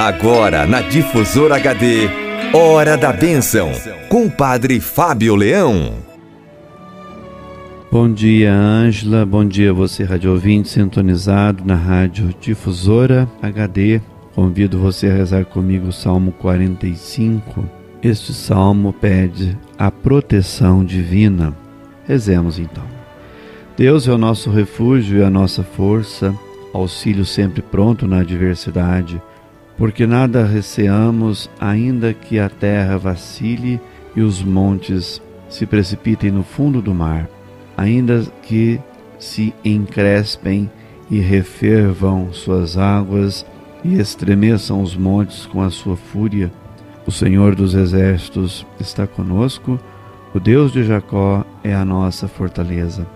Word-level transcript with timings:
Agora 0.00 0.66
na 0.66 0.80
Difusora 0.80 1.56
HD, 1.56 2.08
Hora 2.54 2.96
da 2.96 3.12
Bênção, 3.12 3.70
com 4.08 4.24
o 4.24 4.30
Padre 4.30 4.80
Fábio 4.80 5.36
Leão. 5.36 5.92
Bom 7.92 8.10
dia, 8.10 8.50
Ângela. 8.50 9.26
Bom 9.26 9.44
dia, 9.44 9.74
você, 9.74 10.02
rádio 10.02 10.32
ouvinte, 10.32 10.70
sintonizado 10.70 11.62
na 11.66 11.74
Rádio 11.74 12.34
Difusora 12.40 13.28
HD. 13.42 14.00
Convido 14.34 14.78
você 14.78 15.06
a 15.08 15.12
rezar 15.12 15.44
comigo 15.44 15.88
o 15.88 15.92
Salmo 15.92 16.32
45. 16.32 17.62
Este 18.02 18.32
salmo 18.32 18.94
pede 18.94 19.54
a 19.78 19.90
proteção 19.90 20.82
divina. 20.82 21.54
Rezemos 22.08 22.58
então. 22.58 22.84
Deus 23.76 24.08
é 24.08 24.12
o 24.12 24.16
nosso 24.16 24.50
refúgio 24.50 25.18
e 25.18 25.22
a 25.22 25.28
nossa 25.28 25.62
força, 25.62 26.34
auxílio 26.72 27.26
sempre 27.26 27.60
pronto 27.60 28.08
na 28.08 28.20
adversidade 28.20 29.20
porque 29.80 30.06
nada 30.06 30.44
receamos, 30.44 31.50
ainda 31.58 32.12
que 32.12 32.38
a 32.38 32.50
terra 32.50 32.98
vacile 32.98 33.80
e 34.14 34.20
os 34.20 34.42
montes 34.42 35.22
se 35.48 35.64
precipitem 35.64 36.30
no 36.30 36.42
fundo 36.42 36.82
do 36.82 36.92
mar, 36.92 37.26
ainda 37.78 38.22
que 38.42 38.78
se 39.18 39.54
encrespem 39.64 40.70
e 41.10 41.18
refervam 41.18 42.30
suas 42.30 42.76
águas 42.76 43.46
e 43.82 43.98
estremeçam 43.98 44.82
os 44.82 44.94
montes 44.94 45.46
com 45.46 45.62
a 45.62 45.70
sua 45.70 45.96
fúria. 45.96 46.52
O 47.06 47.10
Senhor 47.10 47.54
dos 47.54 47.72
Exércitos 47.72 48.66
está 48.78 49.06
conosco, 49.06 49.80
o 50.34 50.38
Deus 50.38 50.74
de 50.74 50.84
Jacó 50.84 51.42
é 51.64 51.72
a 51.74 51.86
nossa 51.86 52.28
fortaleza. 52.28 53.06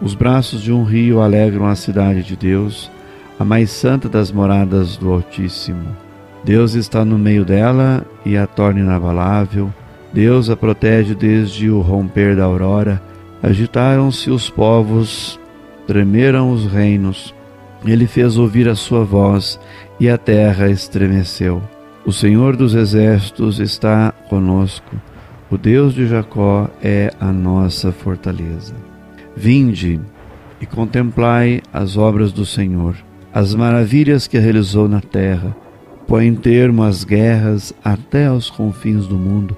Os 0.00 0.16
braços 0.16 0.62
de 0.62 0.72
um 0.72 0.82
rio 0.82 1.20
alegram 1.20 1.68
a 1.68 1.76
cidade 1.76 2.24
de 2.24 2.34
Deus, 2.34 2.90
a 3.38 3.44
mais 3.44 3.70
santa 3.70 4.08
das 4.08 4.30
moradas 4.30 4.96
do 4.96 5.12
Altíssimo. 5.12 5.96
Deus 6.44 6.74
está 6.74 7.04
no 7.04 7.18
meio 7.18 7.44
dela 7.44 8.04
e 8.24 8.36
a 8.36 8.46
torna 8.46 8.80
inabalável. 8.80 9.72
Deus 10.12 10.50
a 10.50 10.56
protege 10.56 11.14
desde 11.14 11.70
o 11.70 11.80
romper 11.80 12.36
da 12.36 12.44
aurora. 12.44 13.00
Agitaram-se 13.42 14.30
os 14.30 14.50
povos, 14.50 15.38
tremeram 15.86 16.52
os 16.52 16.66
reinos. 16.66 17.34
Ele 17.84 18.06
fez 18.06 18.36
ouvir 18.36 18.68
a 18.68 18.74
sua 18.74 19.04
voz 19.04 19.58
e 19.98 20.08
a 20.08 20.18
terra 20.18 20.68
estremeceu. 20.68 21.62
O 22.04 22.12
Senhor 22.12 22.56
dos 22.56 22.74
exércitos 22.74 23.60
está 23.60 24.12
conosco. 24.28 24.96
O 25.50 25.56
Deus 25.56 25.94
de 25.94 26.06
Jacó 26.06 26.68
é 26.82 27.12
a 27.20 27.32
nossa 27.32 27.92
fortaleza. 27.92 28.74
Vinde 29.36 30.00
e 30.60 30.66
contemplai 30.66 31.62
as 31.72 31.96
obras 31.96 32.32
do 32.32 32.44
Senhor 32.44 32.96
as 33.32 33.54
maravilhas 33.54 34.26
que 34.26 34.38
realizou 34.38 34.88
na 34.88 35.00
terra. 35.00 35.56
Põe 36.06 36.26
em 36.26 36.34
termo 36.34 36.82
as 36.82 37.04
guerras 37.04 37.72
até 37.82 38.26
aos 38.26 38.50
confins 38.50 39.06
do 39.06 39.16
mundo, 39.16 39.56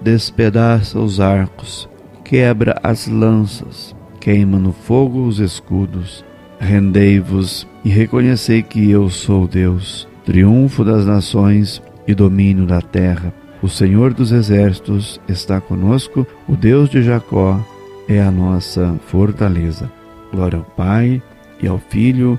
despedaça 0.00 0.98
os 0.98 1.20
arcos, 1.20 1.88
quebra 2.24 2.78
as 2.82 3.06
lanças, 3.06 3.94
queima 4.20 4.58
no 4.58 4.72
fogo 4.72 5.26
os 5.26 5.38
escudos. 5.38 6.24
Rendei-vos 6.58 7.66
e 7.84 7.88
reconhecei 7.88 8.62
que 8.62 8.90
eu 8.90 9.08
sou 9.08 9.48
Deus, 9.48 10.06
triunfo 10.24 10.84
das 10.84 11.06
nações 11.06 11.82
e 12.06 12.14
domínio 12.14 12.66
da 12.66 12.82
terra. 12.82 13.32
O 13.62 13.68
Senhor 13.68 14.14
dos 14.14 14.30
exércitos 14.30 15.20
está 15.28 15.60
conosco, 15.60 16.26
o 16.48 16.56
Deus 16.56 16.88
de 16.88 17.02
Jacó 17.02 17.60
é 18.08 18.20
a 18.20 18.30
nossa 18.30 18.94
fortaleza. 19.06 19.90
Glória 20.32 20.58
ao 20.58 20.64
Pai 20.64 21.22
e 21.62 21.66
ao 21.66 21.78
Filho 21.78 22.38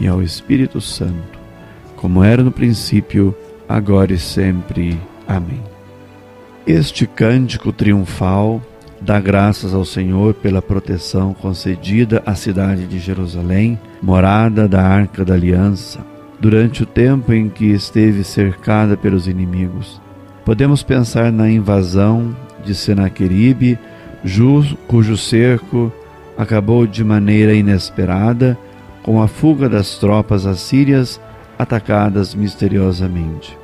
e 0.00 0.06
ao 0.06 0.22
Espírito 0.22 0.80
Santo, 0.80 1.38
como 1.96 2.22
era 2.22 2.42
no 2.42 2.52
princípio, 2.52 3.34
agora 3.68 4.12
e 4.12 4.18
sempre. 4.18 4.98
Amém. 5.26 5.62
Este 6.66 7.06
cântico 7.06 7.72
triunfal 7.72 8.62
dá 9.00 9.20
graças 9.20 9.74
ao 9.74 9.84
Senhor 9.84 10.34
pela 10.34 10.62
proteção 10.62 11.34
concedida 11.34 12.22
à 12.26 12.34
cidade 12.34 12.86
de 12.86 12.98
Jerusalém, 12.98 13.78
morada 14.02 14.68
da 14.68 14.82
Arca 14.82 15.24
da 15.24 15.34
Aliança, 15.34 16.00
durante 16.38 16.82
o 16.82 16.86
tempo 16.86 17.32
em 17.32 17.48
que 17.48 17.66
esteve 17.66 18.22
cercada 18.22 18.96
pelos 18.96 19.26
inimigos. 19.26 20.00
Podemos 20.44 20.82
pensar 20.82 21.32
na 21.32 21.50
invasão 21.50 22.34
de 22.64 22.74
Senaqueribe, 22.74 23.78
cujo 24.86 25.16
cerco 25.16 25.92
acabou 26.36 26.86
de 26.86 27.02
maneira 27.02 27.52
inesperada 27.54 28.58
com 29.08 29.22
a 29.22 29.26
fuga 29.26 29.70
das 29.70 29.96
tropas 29.96 30.44
assírias 30.44 31.18
atacadas 31.58 32.34
misteriosamente. 32.34 33.56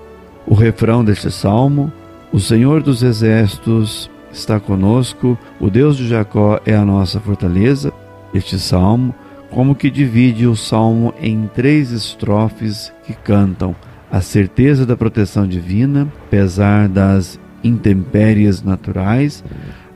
O 0.46 0.54
refrão 0.54 1.04
deste 1.04 1.30
salmo: 1.30 1.92
O 2.32 2.40
Senhor 2.40 2.82
dos 2.82 3.02
exércitos 3.02 4.10
está 4.32 4.58
conosco, 4.58 5.38
o 5.60 5.68
Deus 5.68 5.98
de 5.98 6.08
Jacó 6.08 6.58
é 6.64 6.74
a 6.74 6.82
nossa 6.82 7.20
fortaleza. 7.20 7.92
Este 8.32 8.58
salmo, 8.58 9.14
como 9.50 9.74
que 9.74 9.90
divide 9.90 10.46
o 10.46 10.56
salmo 10.56 11.12
em 11.20 11.46
três 11.54 11.92
estrofes 11.92 12.90
que 13.04 13.12
cantam 13.12 13.76
a 14.10 14.22
certeza 14.22 14.86
da 14.86 14.96
proteção 14.96 15.46
divina, 15.46 16.08
apesar 16.26 16.88
das 16.88 17.38
intempéries 17.64 18.62
naturais, 18.62 19.42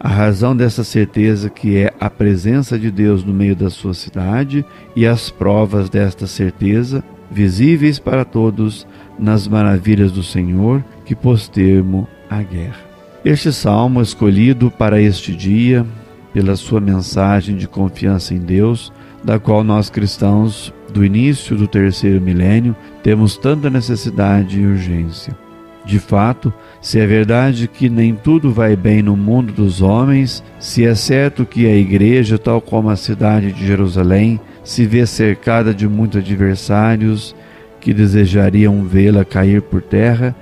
a 0.01 0.09
razão 0.09 0.56
dessa 0.56 0.83
certeza 0.83 1.51
que 1.51 1.77
é 1.77 1.93
a 2.01 2.09
presença 2.09 2.79
de 2.79 2.91
Deus 2.91 3.23
no 3.23 3.34
meio 3.34 3.55
da 3.55 3.69
sua 3.69 3.95
cidade 3.95 4.65
e 4.97 5.06
as 5.06 5.31
provas 5.31 5.91
desta 5.91 6.27
certeza, 6.27 7.05
visíveis 7.31 7.99
para 7.99 8.25
todos 8.25 8.87
nas 9.19 9.47
maravilhas 9.47 10.11
do 10.11 10.23
Senhor 10.23 10.83
que 11.05 11.15
pôs 11.15 11.49
termo 11.49 12.09
à 12.31 12.43
guerra. 12.43 12.89
Este 13.25 13.53
salmo 13.53 14.00
escolhido 14.00 14.71
para 14.71 15.00
este 15.00 15.35
dia, 15.35 15.85
pela 16.33 16.56
sua 16.56 16.81
mensagem 16.81 17.56
de 17.56 17.67
confiança 17.67 18.33
em 18.33 18.39
Deus, 18.39 18.93
da 19.23 19.39
qual 19.39 19.65
nós 19.65 19.91
cristãos 19.91 20.73
do 20.93 21.05
início 21.05 21.56
do 21.56 21.67
terceiro 21.67 22.21
milênio 22.21 22.75
temos 23.03 23.37
tanta 23.37 23.69
necessidade 23.69 24.61
e 24.61 24.67
urgência. 24.67 25.37
De 25.84 25.99
fato, 25.99 26.53
se 26.81 26.99
é 26.99 27.06
verdade 27.06 27.66
que 27.66 27.89
nem 27.89 28.15
tudo 28.15 28.53
vai 28.53 28.77
bem 28.77 29.03
no 29.03 29.16
mundo 29.16 29.53
dos 29.53 29.81
homens, 29.81 30.43
se 30.59 30.84
é 30.84 30.94
certo 30.94 31.47
que 31.47 31.66
a 31.66 31.75
igreja, 31.75 32.39
tal 32.39 32.61
como 32.61 32.91
a 32.91 32.97
cidade 32.97 33.53
de 33.53 33.66
Jerusalém, 33.66 34.41
se 34.62 34.84
vê 34.84 35.06
cercada 35.06 35.72
de 35.72 35.88
muitos 35.88 36.21
adversários 36.21 37.34
que 37.81 37.94
desejariam 37.94 38.84
vê-la 38.84 39.25
cair 39.25 39.62
por 39.62 39.81
terra, 39.81 40.37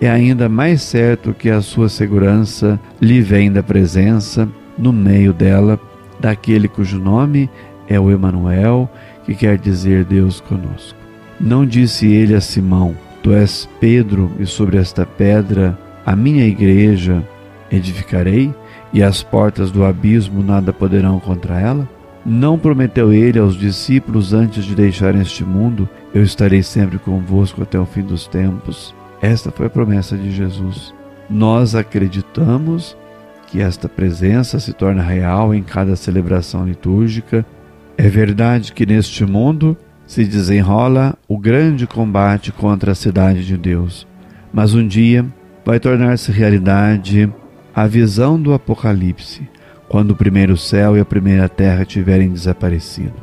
é 0.00 0.08
ainda 0.08 0.48
mais 0.48 0.82
certo 0.82 1.34
que 1.34 1.50
a 1.50 1.60
sua 1.60 1.88
segurança 1.88 2.78
lhe 3.00 3.20
vem 3.20 3.50
da 3.50 3.62
presença, 3.62 4.48
no 4.76 4.92
meio 4.92 5.32
dela, 5.32 5.80
daquele 6.20 6.68
cujo 6.68 6.98
nome 6.98 7.50
é 7.88 7.98
o 7.98 8.10
Emanuel, 8.10 8.88
que 9.24 9.34
quer 9.34 9.58
dizer 9.58 10.04
Deus 10.04 10.40
conosco. 10.40 10.98
Não 11.40 11.66
disse 11.66 12.06
ele 12.06 12.34
a 12.34 12.40
Simão: 12.40 12.94
Tu 13.24 13.32
és 13.32 13.66
Pedro, 13.80 14.30
e 14.38 14.44
sobre 14.44 14.76
esta 14.76 15.06
pedra 15.06 15.78
a 16.04 16.14
minha 16.14 16.46
igreja 16.46 17.26
edificarei, 17.70 18.54
e 18.92 19.02
as 19.02 19.22
portas 19.22 19.70
do 19.70 19.82
abismo 19.82 20.42
nada 20.42 20.74
poderão 20.74 21.18
contra 21.18 21.58
ela? 21.58 21.88
Não 22.24 22.58
prometeu 22.58 23.14
ele 23.14 23.38
aos 23.38 23.56
discípulos 23.56 24.34
antes 24.34 24.66
de 24.66 24.74
deixar 24.74 25.14
este 25.14 25.42
mundo: 25.42 25.88
Eu 26.12 26.22
estarei 26.22 26.62
sempre 26.62 26.98
convosco 26.98 27.62
até 27.62 27.80
o 27.80 27.86
fim 27.86 28.02
dos 28.02 28.26
tempos. 28.26 28.94
Esta 29.22 29.50
foi 29.50 29.66
a 29.66 29.70
promessa 29.70 30.18
de 30.18 30.30
Jesus. 30.30 30.92
Nós 31.28 31.74
acreditamos 31.74 32.94
que 33.46 33.62
esta 33.62 33.88
presença 33.88 34.60
se 34.60 34.74
torna 34.74 35.02
real 35.02 35.54
em 35.54 35.62
cada 35.62 35.96
celebração 35.96 36.66
litúrgica. 36.66 37.44
É 37.96 38.06
verdade 38.06 38.74
que 38.74 38.84
neste 38.84 39.24
mundo 39.24 39.74
se 40.14 40.24
desenrola 40.24 41.18
o 41.26 41.36
grande 41.36 41.88
combate 41.88 42.52
contra 42.52 42.92
a 42.92 42.94
cidade 42.94 43.44
de 43.44 43.56
Deus. 43.56 44.06
Mas 44.52 44.72
um 44.72 44.86
dia 44.86 45.26
vai 45.66 45.80
tornar-se 45.80 46.30
realidade 46.30 47.28
a 47.74 47.84
visão 47.88 48.40
do 48.40 48.54
Apocalipse, 48.54 49.42
quando 49.88 50.12
o 50.12 50.16
primeiro 50.16 50.56
céu 50.56 50.96
e 50.96 51.00
a 51.00 51.04
primeira 51.04 51.48
terra 51.48 51.84
tiverem 51.84 52.30
desaparecido. 52.30 53.16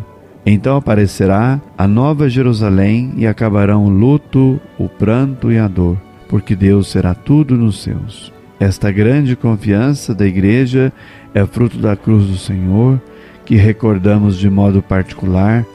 Então 0.45 0.75
aparecerá 0.75 1.61
a 1.77 1.88
nova 1.88 2.29
Jerusalém 2.29 3.13
e 3.15 3.25
acabarão 3.25 3.85
o 3.85 3.89
luto, 3.89 4.59
o 4.77 4.89
pranto 4.89 5.49
e 5.49 5.57
a 5.57 5.69
dor, 5.69 5.97
porque 6.27 6.57
Deus 6.57 6.91
será 6.91 7.13
tudo 7.13 7.55
nos 7.55 7.81
seus. 7.81 8.33
Esta 8.59 8.91
grande 8.91 9.37
confiança 9.37 10.13
da 10.13 10.27
Igreja 10.27 10.91
é 11.33 11.45
fruto 11.45 11.77
da 11.77 11.95
cruz 11.95 12.27
do 12.27 12.35
Senhor, 12.35 13.01
que 13.45 13.55
recordamos 13.55 14.37
de 14.37 14.49
modo 14.49 14.81
particular 14.81 15.65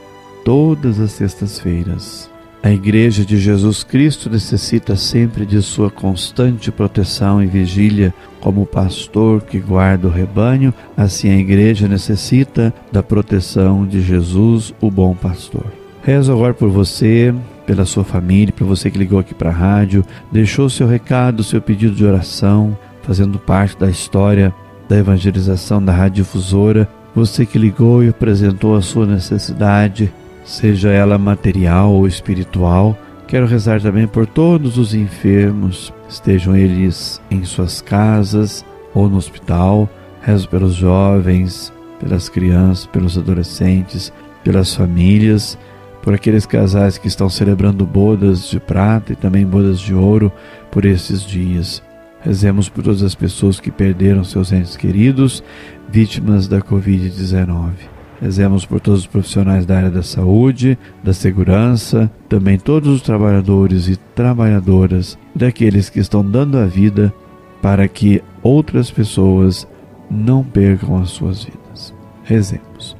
todas 0.46 1.00
as 1.00 1.10
sextas-feiras. 1.10 2.30
A 2.62 2.70
Igreja 2.70 3.24
de 3.24 3.36
Jesus 3.36 3.82
Cristo 3.82 4.30
necessita 4.30 4.94
sempre 4.94 5.44
de 5.44 5.60
sua 5.60 5.90
constante 5.90 6.70
proteção 6.70 7.42
e 7.42 7.46
vigília, 7.46 8.14
como 8.40 8.62
o 8.62 8.66
pastor 8.66 9.42
que 9.42 9.58
guarda 9.58 10.06
o 10.06 10.10
rebanho, 10.10 10.72
assim 10.96 11.30
a 11.30 11.36
Igreja 11.36 11.88
necessita 11.88 12.72
da 12.92 13.02
proteção 13.02 13.84
de 13.84 14.00
Jesus, 14.00 14.72
o 14.80 14.88
bom 14.88 15.16
pastor. 15.16 15.66
Rezo 16.04 16.32
agora 16.32 16.54
por 16.54 16.70
você, 16.70 17.34
pela 17.66 17.84
sua 17.84 18.04
família, 18.04 18.52
para 18.52 18.64
você 18.64 18.88
que 18.88 18.98
ligou 18.98 19.18
aqui 19.18 19.34
para 19.34 19.50
a 19.50 19.52
rádio, 19.52 20.04
deixou 20.30 20.70
seu 20.70 20.86
recado, 20.86 21.42
seu 21.42 21.60
pedido 21.60 21.96
de 21.96 22.04
oração, 22.04 22.78
fazendo 23.02 23.36
parte 23.36 23.76
da 23.76 23.90
história 23.90 24.54
da 24.88 24.96
evangelização 24.96 25.84
da 25.84 25.90
Rádio 25.90 26.22
Difusora. 26.22 26.88
Você 27.16 27.44
que 27.44 27.58
ligou 27.58 28.04
e 28.04 28.10
apresentou 28.10 28.76
a 28.76 28.82
sua 28.82 29.06
necessidade, 29.06 30.12
seja 30.46 30.90
ela 30.90 31.18
material 31.18 31.92
ou 31.92 32.06
espiritual. 32.06 32.96
Quero 33.26 33.46
rezar 33.46 33.82
também 33.82 34.06
por 34.06 34.26
todos 34.26 34.78
os 34.78 34.94
enfermos, 34.94 35.92
estejam 36.08 36.56
eles 36.56 37.20
em 37.30 37.44
suas 37.44 37.82
casas 37.82 38.64
ou 38.94 39.10
no 39.10 39.18
hospital. 39.18 39.90
Rezo 40.22 40.48
pelos 40.48 40.74
jovens, 40.74 41.72
pelas 42.00 42.28
crianças, 42.28 42.86
pelos 42.86 43.18
adolescentes, 43.18 44.12
pelas 44.42 44.74
famílias 44.74 45.58
por 46.06 46.14
aqueles 46.14 46.46
casais 46.46 46.98
que 46.98 47.08
estão 47.08 47.28
celebrando 47.28 47.84
bodas 47.84 48.48
de 48.48 48.60
prata 48.60 49.12
e 49.12 49.16
também 49.16 49.44
bodas 49.44 49.80
de 49.80 49.92
ouro 49.92 50.30
por 50.70 50.84
esses 50.84 51.22
dias. 51.22 51.82
Rezemos 52.20 52.68
por 52.68 52.84
todas 52.84 53.02
as 53.02 53.16
pessoas 53.16 53.58
que 53.58 53.72
perderam 53.72 54.22
seus 54.22 54.52
entes 54.52 54.76
queridos, 54.76 55.42
vítimas 55.90 56.46
da 56.46 56.60
Covid-19. 56.60 57.95
Rezemos 58.20 58.64
por 58.64 58.80
todos 58.80 59.00
os 59.00 59.06
profissionais 59.06 59.66
da 59.66 59.76
área 59.76 59.90
da 59.90 60.02
saúde, 60.02 60.78
da 61.04 61.12
segurança, 61.12 62.10
também 62.28 62.58
todos 62.58 62.88
os 62.88 63.02
trabalhadores 63.02 63.88
e 63.88 63.96
trabalhadoras, 64.14 65.18
daqueles 65.34 65.90
que 65.90 66.00
estão 66.00 66.24
dando 66.24 66.56
a 66.58 66.64
vida 66.64 67.12
para 67.60 67.86
que 67.88 68.22
outras 68.42 68.90
pessoas 68.90 69.66
não 70.10 70.42
percam 70.42 70.96
as 70.96 71.10
suas 71.10 71.44
vidas. 71.44 71.92
Rezemos. 72.24 72.96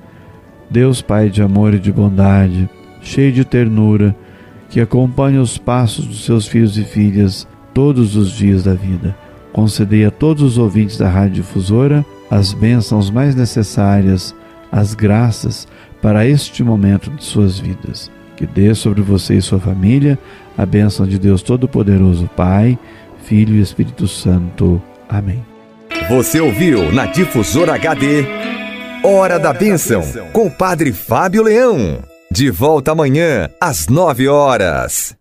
Deus 0.71 1.01
Pai 1.01 1.31
de 1.31 1.43
amor 1.43 1.75
e 1.75 1.79
de 1.79 1.93
bondade, 1.93 2.69
cheio 3.01 3.33
de 3.33 3.45
ternura, 3.45 4.15
que 4.69 4.81
acompanha 4.81 5.41
os 5.41 5.57
passos 5.57 6.07
dos 6.07 6.25
seus 6.25 6.47
filhos 6.47 6.77
e 6.77 6.85
filhas 6.85 7.47
todos 7.73 8.17
os 8.17 8.33
dias 8.33 8.65
da 8.65 8.75
vida. 8.75 9.17
Concedei 9.53 10.05
a 10.05 10.11
todos 10.11 10.43
os 10.43 10.59
ouvintes 10.59 10.99
da 10.99 11.09
Rádio 11.09 11.43
Difusora 11.43 12.05
as 12.31 12.53
bênçãos 12.53 13.11
mais 13.11 13.35
necessárias, 13.35 14.35
as 14.77 14.93
graças 14.95 15.67
para 16.03 16.27
este 16.27 16.63
momento 16.63 17.11
de 17.11 17.25
suas 17.25 17.59
vidas. 17.59 18.11
Que 18.37 18.47
dê 18.47 18.75
sobre 18.75 19.01
você 19.01 19.35
e 19.35 19.43
sua 19.43 19.59
família 19.59 20.19
a 20.57 20.67
bênção 20.67 21.07
de 21.07 21.19
Deus 21.19 21.43
Todo-Poderoso, 21.43 22.29
Pai, 22.37 22.79
Filho 23.25 23.55
e 23.55 23.61
Espírito 23.61 24.07
Santo. 24.07 24.81
Amém. 25.09 25.45
Você 26.09 26.41
ouviu 26.41 26.93
na 26.93 27.07
Difusora 27.07 27.75
HD 27.75 28.25
Hora 29.03 29.39
da 29.39 29.53
Bênção, 29.53 30.03
com 30.33 30.47
o 30.47 30.51
Padre 30.51 30.93
Fábio 30.93 31.43
Leão. 31.43 31.99
De 32.31 32.51
volta 32.51 32.93
amanhã, 32.93 33.49
às 33.61 33.89
nove 33.89 34.29
horas. 34.29 35.17